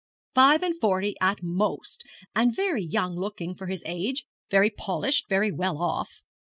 'Five 0.33 0.63
and 0.63 0.75
forty 0.79 1.13
at 1.21 1.43
most, 1.43 2.03
and 2.35 2.55
very 2.55 2.81
young 2.83 3.15
looking 3.15 3.53
for 3.53 3.67
his 3.67 3.83
age; 3.85 4.25
very 4.49 4.71
polished, 4.71 5.29
very 5.29 5.51
well 5.51 5.77
off. 5.77 6.23